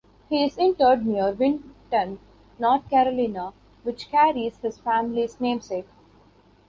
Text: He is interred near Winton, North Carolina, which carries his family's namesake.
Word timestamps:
He 0.29 0.43
is 0.43 0.57
interred 0.57 1.05
near 1.05 1.31
Winton, 1.31 2.19
North 2.57 2.89
Carolina, 2.89 3.53
which 3.83 4.09
carries 4.09 4.57
his 4.63 4.79
family's 4.79 5.39
namesake. 5.39 5.85